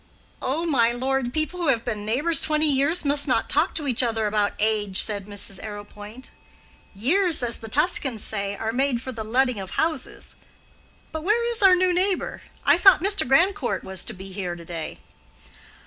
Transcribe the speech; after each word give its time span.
"Oh, 0.41 0.65
my 0.65 0.91
lord, 0.91 1.31
people 1.31 1.59
who 1.59 1.67
have 1.67 1.85
been 1.85 2.03
neighbors 2.07 2.41
twenty 2.41 2.65
years 2.65 3.05
must 3.05 3.27
not 3.27 3.51
talk 3.51 3.75
to 3.75 3.85
each 3.87 4.01
other 4.01 4.25
about 4.25 4.53
age," 4.57 5.03
said 5.03 5.27
Mrs. 5.27 5.63
Arrowpoint. 5.63 6.31
"Years, 6.95 7.43
as 7.43 7.59
the 7.59 7.67
Tuscans 7.69 8.23
say, 8.23 8.55
are 8.55 8.71
made 8.71 8.99
for 8.99 9.11
the 9.11 9.23
letting 9.23 9.59
of 9.59 9.77
houses. 9.77 10.35
But 11.11 11.23
where 11.23 11.47
is 11.51 11.61
our 11.61 11.75
new 11.75 11.93
neighbor? 11.93 12.41
I 12.65 12.79
thought 12.79 13.03
Mr. 13.03 13.27
Grandcourt 13.27 13.83
was 13.83 14.03
to 14.05 14.13
be 14.15 14.31
here 14.31 14.55
to 14.55 14.65
day." 14.65 14.97